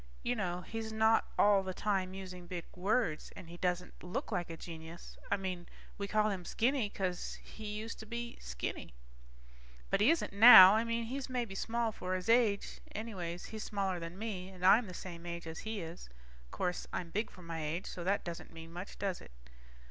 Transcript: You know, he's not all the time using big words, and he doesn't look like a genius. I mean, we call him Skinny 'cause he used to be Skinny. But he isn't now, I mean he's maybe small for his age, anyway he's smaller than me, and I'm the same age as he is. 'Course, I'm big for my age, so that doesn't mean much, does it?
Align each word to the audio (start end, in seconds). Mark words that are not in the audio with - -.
You 0.23 0.35
know, 0.35 0.61
he's 0.61 0.91
not 0.91 1.27
all 1.37 1.61
the 1.61 1.75
time 1.75 2.15
using 2.15 2.47
big 2.47 2.65
words, 2.75 3.31
and 3.35 3.47
he 3.47 3.57
doesn't 3.57 4.01
look 4.01 4.31
like 4.31 4.49
a 4.49 4.57
genius. 4.57 5.15
I 5.29 5.37
mean, 5.37 5.67
we 5.99 6.07
call 6.07 6.31
him 6.31 6.43
Skinny 6.43 6.89
'cause 6.89 7.35
he 7.35 7.67
used 7.67 7.99
to 7.99 8.07
be 8.07 8.35
Skinny. 8.39 8.95
But 9.91 10.01
he 10.01 10.09
isn't 10.09 10.33
now, 10.33 10.73
I 10.75 10.83
mean 10.83 11.03
he's 11.03 11.29
maybe 11.29 11.53
small 11.53 11.91
for 11.91 12.15
his 12.15 12.29
age, 12.29 12.79
anyway 12.95 13.37
he's 13.37 13.63
smaller 13.63 13.99
than 13.99 14.17
me, 14.17 14.49
and 14.49 14.65
I'm 14.65 14.87
the 14.87 14.95
same 14.95 15.27
age 15.27 15.45
as 15.45 15.59
he 15.59 15.81
is. 15.81 16.09
'Course, 16.49 16.87
I'm 16.91 17.11
big 17.11 17.29
for 17.29 17.43
my 17.43 17.63
age, 17.63 17.85
so 17.85 18.03
that 18.03 18.23
doesn't 18.25 18.51
mean 18.51 18.73
much, 18.73 18.97
does 18.97 19.21
it? 19.21 19.29